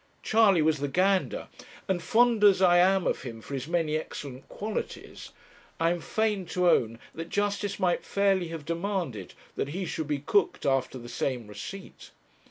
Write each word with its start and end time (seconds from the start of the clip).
Charley 0.23 0.63
was 0.63 0.79
the 0.79 0.87
gander, 0.87 1.47
and 1.87 2.01
fond 2.01 2.43
as 2.43 2.59
I 2.59 2.79
am 2.79 3.05
of 3.05 3.21
him 3.21 3.39
for 3.39 3.53
his 3.53 3.67
many 3.67 3.97
excellent 3.97 4.49
qualities, 4.49 5.29
I 5.79 5.91
am 5.91 6.01
fain 6.01 6.47
to 6.47 6.67
own 6.67 6.97
that 7.13 7.29
justice 7.29 7.79
might 7.79 8.03
fairly 8.03 8.47
have 8.47 8.65
demanded 8.65 9.35
that 9.55 9.67
he 9.67 9.85
should 9.85 10.07
be 10.07 10.17
cooked 10.17 10.65
after 10.65 10.97
the 10.97 11.07
same 11.07 11.45
receipt. 11.45 12.09